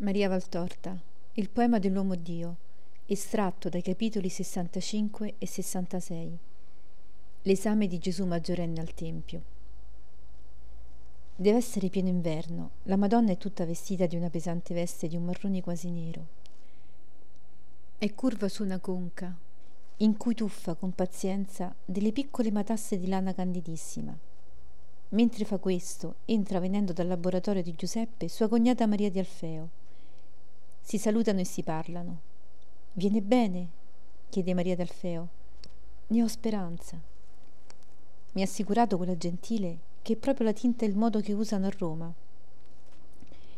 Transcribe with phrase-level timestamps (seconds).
[0.00, 0.96] Maria Valtorta,
[1.32, 2.56] il poema dell'uomo Dio,
[3.06, 6.38] estratto dai capitoli 65 e 66.
[7.42, 9.42] L'esame di Gesù maggiorenne al Tempio.
[11.34, 12.70] Deve essere pieno inverno.
[12.84, 16.26] La Madonna è tutta vestita di una pesante veste di un marrone quasi nero.
[17.98, 19.36] È curva su una conca,
[19.96, 24.16] in cui tuffa con pazienza delle piccole matasse di lana candidissima.
[25.08, 29.77] Mentre fa questo, entra venendo dal laboratorio di Giuseppe sua cognata Maria di Alfeo
[30.88, 32.20] si salutano e si parlano.
[32.94, 33.68] Viene bene?
[34.30, 35.28] chiede Maria d'Alfeo.
[36.06, 36.98] Ne ho speranza.
[38.32, 41.66] Mi ha assicurato quella gentile che è proprio la tinta e il modo che usano
[41.66, 42.10] a Roma.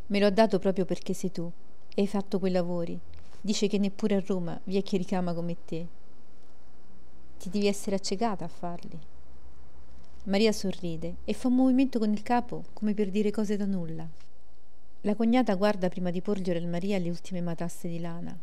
[0.09, 1.49] Me lo ha dato proprio perché sei tu
[1.95, 2.99] e hai fatto quei lavori.
[3.41, 5.87] Dice che neppure a Roma vi è chi ricama come te.
[7.39, 8.99] Ti devi essere accecata a farli.
[10.25, 14.30] Maria sorride e fa un movimento con il capo come per dire cose da nulla.
[15.05, 18.39] La cognata guarda prima di porgere al Maria le ultime matasse di lana.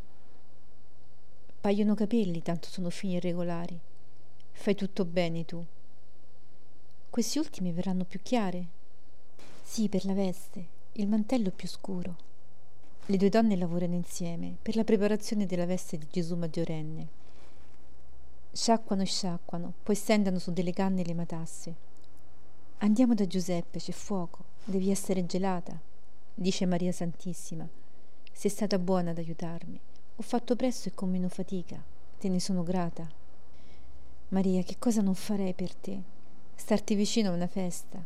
[1.62, 3.80] Paiono capelli, tanto sono fini e regolari.
[4.54, 5.64] Fai tutto bene tu.
[7.12, 8.66] Questi ultimi verranno più chiare?
[9.62, 10.66] Sì, per la veste.
[10.94, 12.16] Il mantello più scuro.
[13.06, 17.08] Le due donne lavorano insieme per la preparazione della veste di Gesù maggiorenne.
[18.52, 21.76] Sciacquano e sciacquano, poi stendano su delle canne le matasse.
[22.80, 25.87] Andiamo da Giuseppe, c'è fuoco, devi essere gelata
[26.40, 27.68] dice Maria Santissima,
[28.32, 29.80] sei stata buona ad aiutarmi.
[30.18, 31.84] Ho fatto presto e con meno fatica.
[32.20, 33.10] Te ne sono grata.
[34.30, 36.00] Maria, che cosa non farei per te?
[36.54, 38.04] Starti vicino a una festa.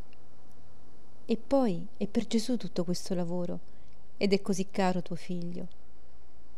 [1.26, 3.60] E poi è per Gesù tutto questo lavoro
[4.16, 5.68] ed è così caro tuo figlio.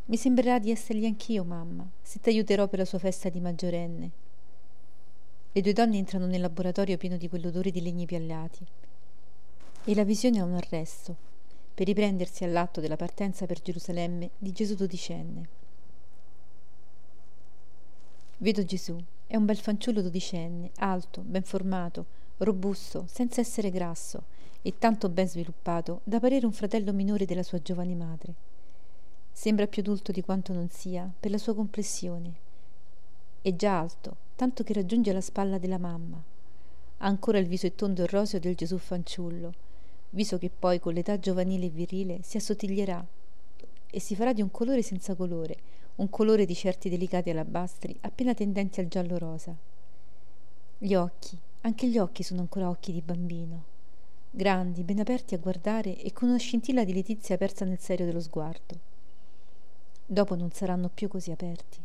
[0.05, 4.11] Mi sembrerà di essergli anch'io, mamma, se ti aiuterò per la sua festa di maggiorenne.
[5.51, 8.63] Le due donne entrano nel laboratorio pieno di quell'odore di legni piallati.
[9.85, 11.31] E la visione ha un arresto
[11.73, 15.47] per riprendersi all'atto della partenza per Gerusalemme di Gesù dodicenne.
[18.37, 22.05] Vedo Gesù, è un bel fanciullo dodicenne, alto, ben formato,
[22.37, 24.23] robusto, senza essere grasso
[24.61, 28.33] e tanto ben sviluppato da parere un fratello minore della sua giovane madre.
[29.31, 32.33] Sembra più adulto di quanto non sia per la sua complessione.
[33.41, 36.21] È già alto, tanto che raggiunge la spalla della mamma.
[36.97, 39.53] Ha ancora il viso tondo e roseo del Gesù fanciullo,
[40.13, 43.05] viso che poi con l'età giovanile e virile si assottiglierà
[43.89, 45.57] e si farà di un colore senza colore,
[45.95, 49.55] un colore di certi delicati alabastri appena tendenti al giallo rosa.
[50.77, 53.63] Gli occhi, anche gli occhi sono ancora occhi di bambino,
[54.29, 58.21] grandi, ben aperti a guardare e con una scintilla di letizia persa nel serio dello
[58.21, 58.91] sguardo.
[60.05, 61.79] Dopo non saranno più così aperti.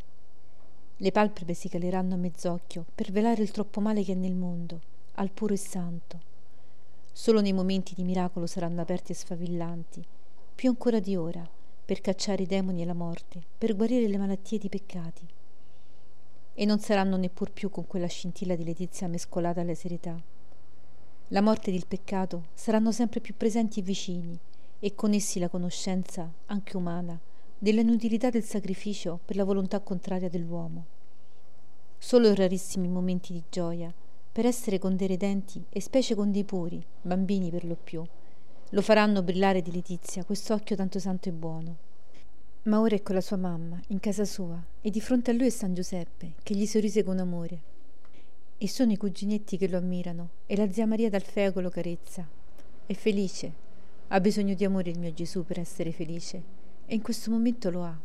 [0.96, 4.80] Le palpebre si caleranno a mezz'occhio per velare il troppo male che è nel mondo,
[5.14, 6.36] al puro e santo
[7.20, 10.06] Solo nei momenti di miracolo saranno aperti e sfavillanti,
[10.54, 11.44] più ancora di ora,
[11.84, 15.26] per cacciare i demoni e la morte, per guarire le malattie ed i peccati.
[16.54, 20.16] E non saranno neppur più con quella scintilla di letizia mescolata alla serietà.
[21.28, 24.38] La morte ed il peccato saranno sempre più presenti e vicini,
[24.78, 27.18] e con essi la conoscenza, anche umana,
[27.58, 30.84] della inutilità del sacrificio per la volontà contraria dell'uomo.
[31.98, 33.92] Solo in rarissimi momenti di gioia,
[34.38, 38.04] per essere con dei redenti e specie con dei puri, bambini per lo più.
[38.68, 41.76] Lo faranno brillare di letizia quest'occhio tanto santo e buono.
[42.62, 45.46] Ma ora è con la sua mamma, in casa sua, e di fronte a lui
[45.46, 47.60] è San Giuseppe, che gli sorrise con amore.
[48.58, 52.24] E sono i cuginetti che lo ammirano, e la zia Maria d'Alfeo lo carezza.
[52.86, 53.52] È felice.
[54.06, 56.42] Ha bisogno di amore il mio Gesù per essere felice,
[56.86, 57.98] e in questo momento lo ha.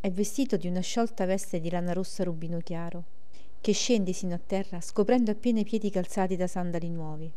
[0.00, 3.19] È vestito di una sciolta veste di lana rossa rubino chiaro
[3.60, 7.30] che scende sino a terra scoprendo appena i piedi calzati da sandali nuovi.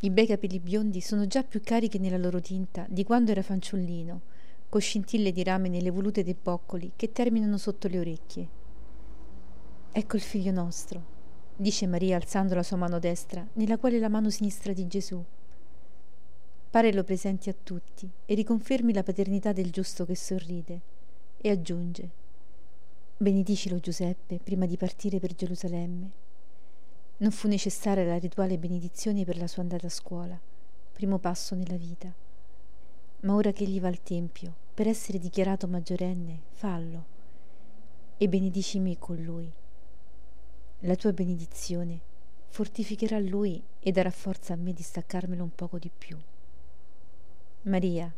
[0.00, 4.20] I bei capelli biondi sono già più carichi nella loro tinta di quando era fanciullino,
[4.68, 8.48] con scintille di rame nelle volute dei boccoli che terminano sotto le orecchie.
[9.90, 11.02] Ecco il figlio nostro,
[11.56, 15.24] dice Maria alzando la sua mano destra, nella quale la mano sinistra di Gesù.
[16.68, 20.80] Pare lo presenti a tutti e riconfermi la paternità del giusto che sorride,
[21.38, 22.24] e aggiunge
[23.18, 26.10] Benedicilo Giuseppe prima di partire per Gerusalemme.
[27.16, 30.38] Non fu necessaria la rituale benedizione per la sua andata a scuola,
[30.92, 32.14] primo passo nella vita.
[33.20, 37.04] Ma ora che egli va al Tempio, per essere dichiarato maggiorenne, fallo
[38.18, 39.50] e benedici me con lui.
[40.80, 41.98] La tua benedizione
[42.48, 46.18] fortificherà lui e darà forza a me di staccarmelo un poco di più.
[47.62, 48.14] Maria,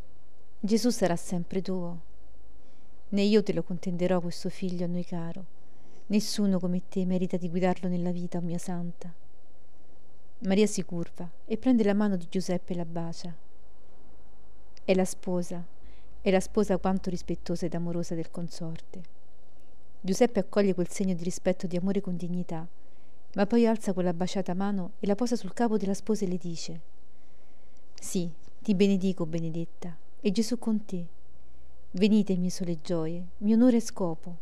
[0.58, 2.06] Gesù sarà sempre tuo
[3.10, 5.44] né io te lo contenderò questo figlio a noi caro.
[6.06, 9.12] Nessuno come te merita di guidarlo nella vita, o mia santa.
[10.40, 13.34] Maria si curva e prende la mano di Giuseppe e la bacia.
[14.84, 15.64] È la sposa,
[16.20, 19.02] è la sposa quanto rispettosa ed amorosa del consorte.
[20.00, 22.66] Giuseppe accoglie quel segno di rispetto e di amore con dignità,
[23.34, 26.38] ma poi alza quella baciata mano e la posa sul capo della sposa e le
[26.38, 26.80] dice
[28.00, 28.30] Sì,
[28.62, 31.06] ti benedico, Benedetta, e Gesù con te.
[31.92, 34.36] Venite, mie sole gioie, mio onore e scopo.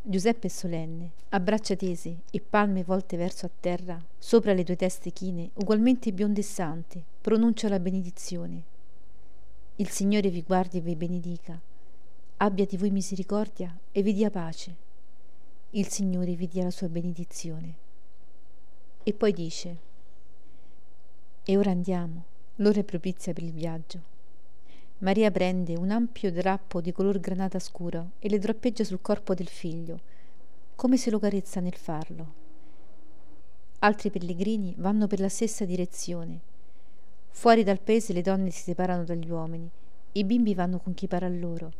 [0.00, 4.76] Giuseppe è solenne, a braccia tese e palme volte verso a terra, sopra le due
[4.76, 8.62] teste chine, ugualmente bionde e sante, pronuncia la benedizione.
[9.74, 11.60] Il Signore vi guardi e vi benedica.
[12.36, 14.74] Abbia di voi misericordia e vi dia pace.
[15.70, 17.74] Il Signore vi dia la sua benedizione.
[19.02, 19.76] E poi dice,
[21.42, 22.24] E ora andiamo,
[22.56, 24.14] l'ora è propizia per il viaggio.
[24.98, 29.46] Maria prende un ampio drappo di color granata scuro e le droppeggia sul corpo del
[29.46, 30.00] figlio,
[30.74, 32.32] come se lo carezza nel farlo.
[33.80, 36.40] Altri pellegrini vanno per la stessa direzione.
[37.28, 39.70] Fuori dal paese le donne si separano dagli uomini,
[40.12, 41.70] i bimbi vanno con chi pare a loro.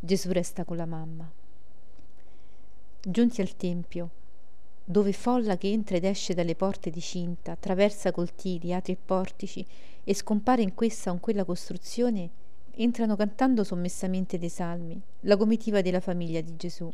[0.00, 1.30] Gesù resta con la mamma.
[3.02, 4.10] Giunti al tempio,
[4.82, 9.66] dove folla che entra ed esce dalle porte di cinta, attraversa coltili, atri e portici
[10.02, 12.30] e scompare in questa o in quella costruzione,
[12.76, 16.92] entrano cantando sommessamente dei salmi, la comitiva della famiglia di Gesù.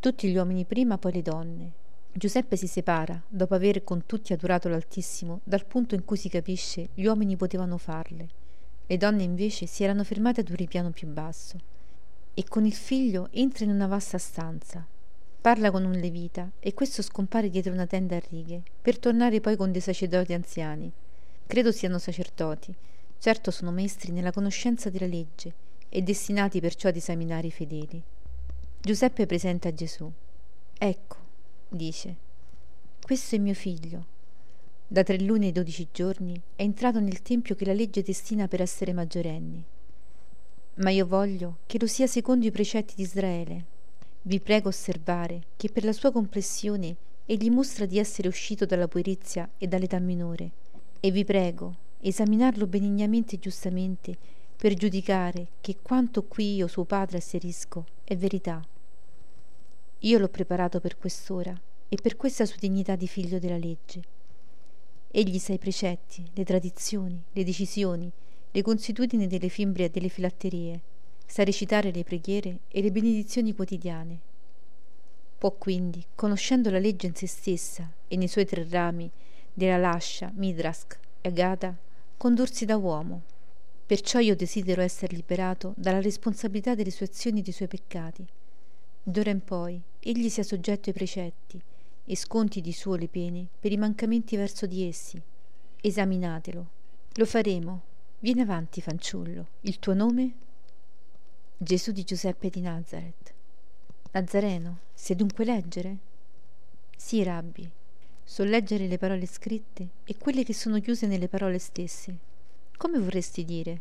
[0.00, 1.72] Tutti gli uomini prima, poi le donne.
[2.12, 6.90] Giuseppe si separa, dopo aver con tutti adorato l'Altissimo, dal punto in cui si capisce
[6.94, 8.28] gli uomini potevano farle.
[8.86, 11.58] Le donne invece si erano fermate ad un ripiano più basso.
[12.34, 14.86] E con il figlio entra in una vasta stanza.
[15.40, 19.56] Parla con un levita e questo scompare dietro una tenda a righe, per tornare poi
[19.56, 20.92] con dei sacerdoti anziani.
[21.46, 22.74] Credo siano sacerdoti,
[23.24, 25.54] Certo sono maestri nella conoscenza della legge
[25.88, 28.02] e destinati perciò ad esaminare i fedeli.
[28.82, 30.12] Giuseppe presenta Gesù.
[30.76, 31.16] Ecco,
[31.70, 32.16] dice,
[33.00, 34.04] questo è mio figlio.
[34.86, 38.60] Da tre luni e dodici giorni è entrato nel tempio che la legge destina per
[38.60, 39.64] essere maggiorenni.
[40.74, 43.64] Ma io voglio che lo sia secondo i precetti di Israele.
[44.20, 46.94] Vi prego osservare che per la sua complessione
[47.24, 50.50] egli mostra di essere uscito dalla puerizia e dall'età minore.
[51.00, 54.16] E vi prego esaminarlo benignamente e giustamente,
[54.56, 58.62] per giudicare che quanto qui io, suo padre, asserisco è verità.
[60.00, 61.58] Io l'ho preparato per quest'ora
[61.88, 64.02] e per questa sua dignità di figlio della legge.
[65.10, 68.10] Egli sa i precetti, le tradizioni, le decisioni,
[68.50, 70.80] le consuetudini delle fimbrie e delle filatterie,
[71.24, 74.20] sa recitare le preghiere e le benedizioni quotidiane.
[75.38, 79.10] Può quindi, conoscendo la legge in se stessa e nei suoi tre rami,
[79.52, 81.76] della Lascia, Midrask e Agata,
[82.16, 83.22] condursi da uomo.
[83.86, 88.26] Perciò io desidero essere liberato dalla responsabilità delle sue azioni e dei suoi peccati.
[89.02, 91.60] D'ora in poi egli sia soggetto ai precetti
[92.06, 95.20] e sconti di suo le pene per i mancamenti verso di essi.
[95.80, 96.70] Esaminatelo.
[97.14, 97.82] Lo faremo.
[98.20, 99.48] Vieni avanti, fanciullo.
[99.60, 100.32] Il tuo nome?
[101.58, 103.32] Gesù di Giuseppe di Nazareth.
[104.12, 105.96] Nazareno, sai dunque leggere?
[106.96, 107.70] Sì, rabbi,
[108.24, 112.16] So leggere le parole scritte e quelle che sono chiuse nelle parole stesse.
[112.76, 113.80] Come vorresti dire?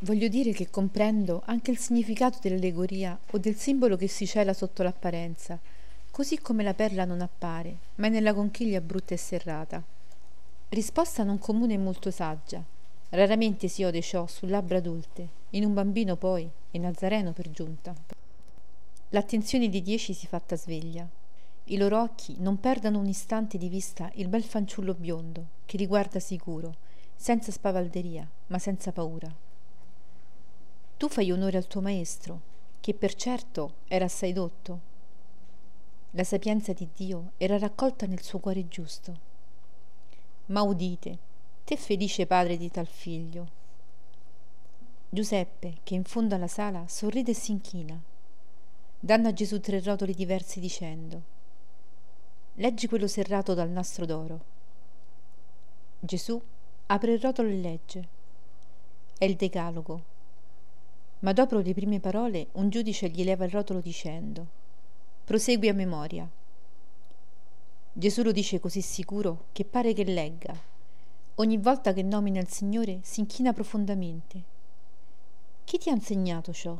[0.00, 4.82] Voglio dire che comprendo anche il significato dell'allegoria o del simbolo che si cela sotto
[4.82, 5.58] l'apparenza,
[6.10, 9.82] così come la perla non appare, ma è nella conchiglia brutta e serrata.
[10.70, 12.62] Risposta non comune e molto saggia.
[13.10, 17.94] Raramente si ode ciò su labbra adulte, in un bambino poi, e Nazareno per giunta.
[19.10, 21.06] L'attenzione di dieci si fatta sveglia.
[21.66, 25.86] I loro occhi non perdano un istante di vista il bel fanciullo biondo che li
[25.86, 26.74] guarda sicuro,
[27.14, 29.32] senza spavalderia, ma senza paura.
[30.96, 32.40] Tu fai onore al tuo maestro,
[32.80, 34.90] che per certo era assai dotto.
[36.10, 39.30] La sapienza di Dio era raccolta nel suo cuore giusto.
[40.46, 41.18] Ma udite,
[41.64, 43.60] te felice padre di tal figlio.
[45.08, 47.98] Giuseppe, che in fondo alla sala, sorride e si inchina.
[48.98, 51.40] Danno a Gesù tre rotoli diversi dicendo
[52.56, 54.40] Leggi quello serrato dal nastro d'oro.
[55.98, 56.38] Gesù
[56.86, 58.08] apre il rotolo e legge.
[59.16, 60.04] È il decalogo.
[61.20, 64.46] Ma dopo le prime parole un giudice gli leva il rotolo dicendo
[65.24, 66.28] Prosegui a memoria.
[67.90, 70.54] Gesù lo dice così sicuro che pare che legga.
[71.36, 74.42] Ogni volta che nomina il Signore si inchina profondamente.
[75.64, 76.78] Chi ti ha insegnato ciò?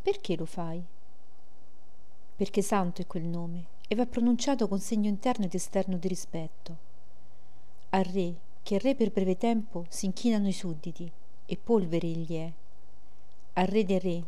[0.00, 0.80] Perché lo fai?
[2.36, 6.76] Perché santo è quel nome e va pronunciato con segno interno ed esterno di rispetto.
[7.90, 11.10] Al re, che re per breve tempo, si inchinano i sudditi,
[11.46, 12.52] e polvere egli è.
[13.54, 14.22] Al re dei re,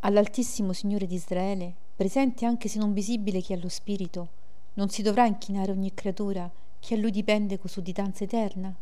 [0.00, 4.28] all'Altissimo Signore di Israele, presente anche se non visibile che allo Spirito,
[4.74, 8.74] non si dovrà inchinare ogni creatura che a lui dipende con sudditanza eterna?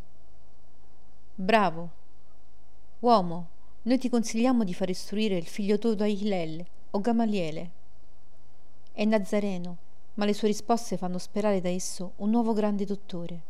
[1.37, 1.90] Bravo!
[2.99, 3.47] Uomo,
[3.82, 7.71] noi ti consigliamo di far istruire il figlio tuo da Hilel o Gamaliele.
[8.90, 9.76] È nazareno,
[10.14, 13.40] ma le sue risposte fanno sperare da esso un nuovo grande dottore.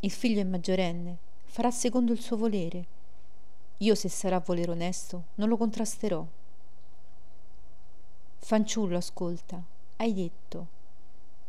[0.00, 2.86] Il figlio è maggiorenne, farà secondo il suo volere.
[3.78, 6.26] Io, se sarà volere onesto, non lo contrasterò.
[8.38, 9.62] Fanciullo, ascolta,
[9.96, 10.66] hai detto,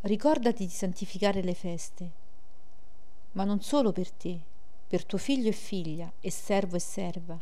[0.01, 2.11] ricordati di santificare le feste,
[3.31, 4.39] ma non solo per te,
[4.87, 7.39] per tuo figlio e figlia, e servo e serva,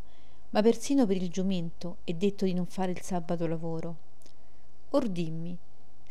[0.51, 3.95] ma persino per il giumento è detto di non fare il sabato lavoro.
[4.91, 5.57] Or dimmi,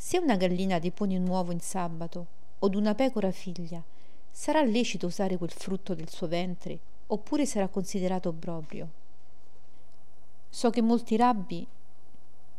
[0.02, 2.26] se una gallina depone un uovo in sabato,
[2.60, 3.84] o d'una pecora figlia,
[4.30, 6.78] sarà lecito usare quel frutto del suo ventre,
[7.08, 8.88] oppure sarà considerato obbrobrio?
[10.48, 11.66] So che molti rabbi,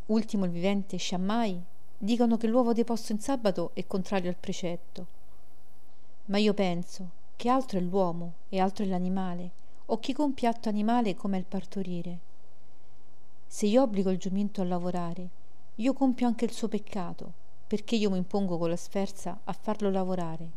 [0.06, 1.60] ultimo il vivente Shammai,
[1.98, 5.08] dicono che l'uovo deposto in sabato è contrario al precetto.
[6.26, 9.50] Ma io penso che altro è l'uomo e altro è l'animale,
[9.88, 12.20] o chi compie atto animale come il partorire.
[13.48, 15.40] Se io obbligo il giumento a lavorare,
[15.76, 17.34] io compio anche il suo peccato,
[17.68, 20.50] perché io mi impongo con la sferza a farlo lavorare.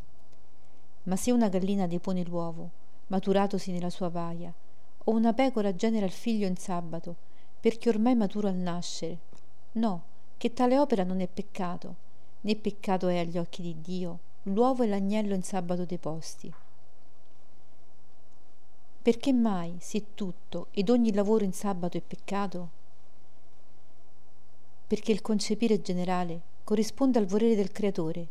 [1.05, 2.71] Ma se una gallina depone l'uovo,
[3.07, 4.53] maturatosi nella sua vaia,
[5.05, 7.17] o una pecora genera il figlio in sabato,
[7.61, 9.19] perché ormai maturo al nascere,
[9.73, 10.03] no,
[10.37, 11.95] che tale opera non è peccato,
[12.43, 16.53] né peccato è agli occhi di Dio l'uovo e l'agnello in sabato deposti.
[19.01, 22.83] Perché mai, se tutto ed ogni lavoro in sabato è peccato?
[24.87, 28.27] Perché il concepire generale corrisponde al volere del creatore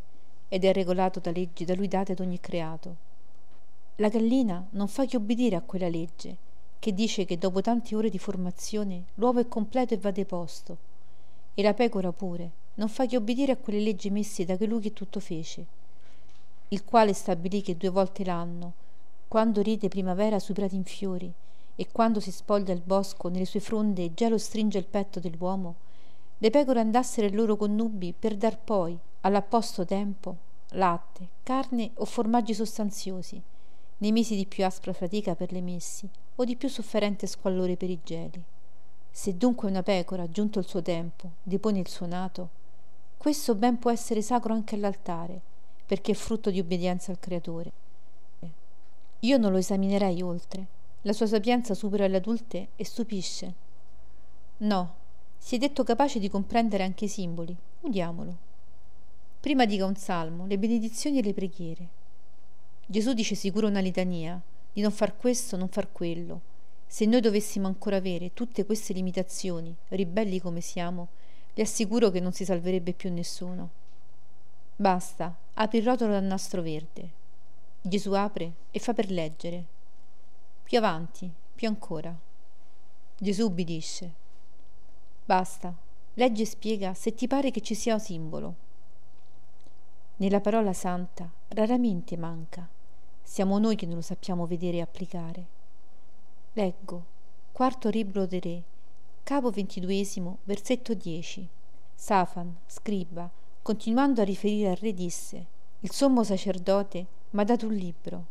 [0.49, 2.95] ed è regolato da leggi da lui date ad ogni creato.
[3.97, 6.35] La gallina non fa che obbedire a quella legge,
[6.79, 10.77] che dice che dopo tante ore di formazione l'uovo è completo e va deposto,
[11.53, 14.93] e la pecora pure non fa che obbedire a quelle leggi messe da colui che
[14.93, 15.65] tutto fece,
[16.69, 18.73] il quale stabilì che due volte l'anno
[19.33, 21.33] quando ride primavera sui prati in fiori
[21.75, 25.75] e quando si spoglia il bosco nelle sue fronde e gelo stringe il petto dell'uomo,
[26.43, 30.35] le pecore andassero ai loro connubi per dar poi, all'apposto tempo,
[30.71, 33.41] latte, carne o formaggi sostanziosi,
[33.99, 37.89] nei mesi di più aspra fatica per le messi o di più sofferente squallore per
[37.89, 38.43] i geli.
[39.09, 42.49] Se dunque una pecora, giunto il suo tempo, depone il suo nato,
[43.15, 45.39] questo ben può essere sacro anche all'altare,
[45.85, 47.71] perché è frutto di obbedienza al Creatore.
[49.19, 50.67] Io non lo esaminerei oltre.
[51.03, 53.53] La sua sapienza supera le adulte e stupisce.
[54.57, 54.95] No,
[55.45, 57.53] si è detto capace di comprendere anche i simboli.
[57.81, 58.37] Udiamolo.
[59.41, 61.87] Prima dica un salmo, le benedizioni e le preghiere.
[62.85, 66.39] Gesù dice sicuro una litania, di non far questo, non far quello.
[66.87, 71.09] Se noi dovessimo ancora avere tutte queste limitazioni, ribelli come siamo,
[71.53, 73.69] le assicuro che non si salverebbe più nessuno.
[74.77, 77.09] Basta, apri il rotolo dal nastro verde,
[77.81, 79.65] Gesù apre e fa per leggere.
[80.63, 82.17] Più avanti, più ancora.
[83.17, 84.21] Gesù ubbidisce.
[85.25, 85.73] Basta,
[86.15, 88.55] legge e spiega se ti pare che ci sia un simbolo.
[90.17, 92.67] Nella parola santa raramente manca.
[93.21, 95.45] Siamo noi che non lo sappiamo vedere e applicare.
[96.53, 97.05] Leggo,
[97.53, 98.63] quarto libro dei Re,
[99.23, 101.47] capo ventiduesimo, versetto 10.
[101.95, 103.29] Safan, scriba,
[103.61, 105.45] continuando a riferire al re, disse:
[105.79, 108.25] Il sommo sacerdote m'ha dato un libro.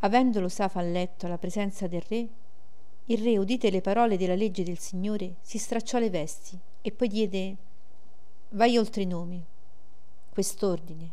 [0.00, 2.28] Avendolo Safan letto alla presenza del re,
[3.06, 7.08] il re, udite le parole della legge del Signore, si stracciò le vesti e poi
[7.08, 7.56] diede
[8.50, 9.44] Vai oltre i nomi.
[10.30, 11.10] Quest'ordine.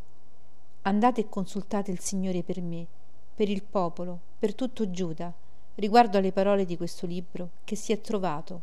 [0.83, 2.85] Andate e consultate il Signore per me,
[3.33, 5.33] per il popolo, per tutto Giuda,
[5.75, 8.61] riguardo alle parole di questo libro che si è trovato,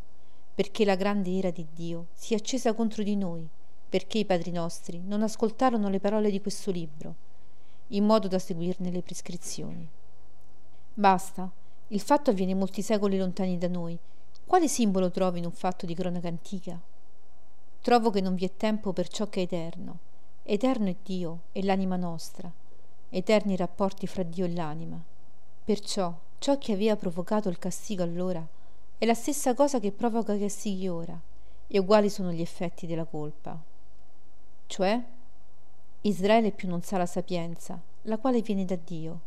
[0.54, 3.49] perché la grande ira di Dio si è accesa contro di noi,
[3.88, 7.26] perché i padri nostri non ascoltarono le parole di questo libro
[7.88, 9.88] in modo da seguirne le prescrizioni.
[10.94, 11.50] Basta,
[11.88, 13.99] il fatto avviene molti secoli lontani da noi.
[14.45, 16.78] Quale simbolo trovi in un fatto di cronaca antica?
[17.80, 19.99] Trovo che non vi è tempo per ciò che è eterno.
[20.42, 22.50] Eterno è Dio e l'anima nostra,
[23.11, 25.02] eterni i rapporti fra Dio e l'anima.
[25.64, 28.47] Perciò ciò che aveva provocato il castigo allora
[28.97, 31.18] è la stessa cosa che provoca i castighi ora,
[31.66, 33.57] e uguali sono gli effetti della colpa.
[34.66, 35.02] Cioè,
[36.02, 39.21] Israele più non sa la sapienza, la quale viene da Dio.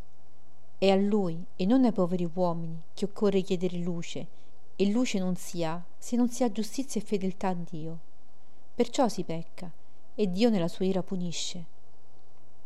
[0.82, 4.28] È a Lui e non ai poveri uomini che occorre chiedere luce,
[4.76, 8.00] e luce non si ha se non si ha giustizia e fedeltà a Dio.
[8.74, 9.72] Perciò si pecca,
[10.16, 11.66] e Dio nella sua ira punisce.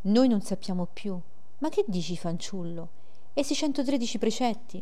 [0.03, 1.19] Noi non sappiamo più.
[1.57, 2.87] Ma che dici, fanciullo?
[3.33, 4.81] Essi 113 precetti?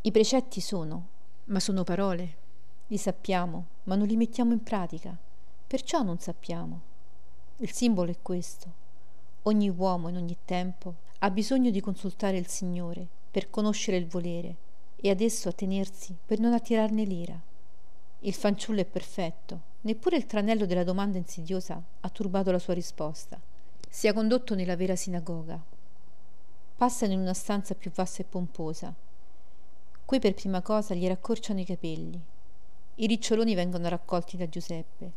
[0.00, 1.08] I precetti sono,
[1.48, 2.36] ma sono parole.
[2.86, 5.14] Li sappiamo, ma non li mettiamo in pratica.
[5.66, 6.80] Perciò non sappiamo.
[7.58, 8.72] Il simbolo è questo.
[9.42, 14.56] Ogni uomo in ogni tempo ha bisogno di consultare il Signore per conoscere il volere
[14.96, 17.38] e adesso a tenersi per non attirarne l'ira.
[18.20, 23.38] Il fanciullo è perfetto, neppure il tranello della domanda insidiosa ha turbato la sua risposta.
[23.86, 25.62] Sia condotto nella vera sinagoga.
[26.76, 28.94] Passano in una stanza più vasta e pomposa.
[30.06, 32.18] Qui per prima cosa gli raccorciano i capelli.
[32.94, 35.12] I riccioloni vengono raccolti da Giuseppe.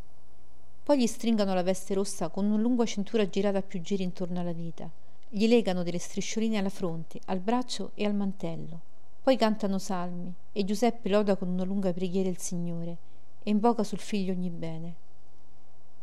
[0.84, 4.42] Poi gli stringono la veste rossa con una lunga cintura girata a più giri intorno
[4.42, 4.90] alla vita.
[5.36, 8.82] Gli legano delle striscioline alla fronte, al braccio e al mantello.
[9.24, 12.98] Poi cantano salmi e Giuseppe loda con una lunga preghiera il Signore
[13.42, 14.96] e invoca sul figlio ogni bene.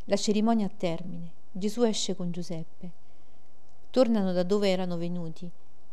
[0.07, 2.91] La cerimonia a termine, Gesù esce con Giuseppe.
[3.91, 5.49] Tornano da dove erano venuti,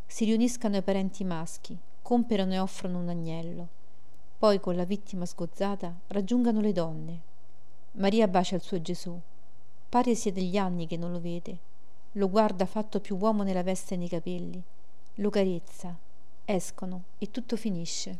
[0.07, 3.67] si riuniscano ai parenti maschi, comperano e offrono un agnello.
[4.39, 7.21] Poi, con la vittima sgozzata, raggiungano le donne.
[7.91, 9.15] Maria bacia il suo Gesù.
[9.89, 11.66] Pare sia degli anni che non lo vede.
[12.17, 14.59] Lo guarda fatto più uomo nella veste e nei capelli.
[15.15, 15.95] Lo carezza,
[16.45, 18.15] escono e tutto finisce.